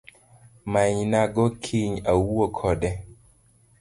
Manyna 0.71 1.21
go 1.33 1.45
kiny 1.63 1.95
awuo 2.11 2.45
kode 2.57 2.91